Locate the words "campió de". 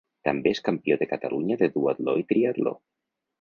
0.69-1.07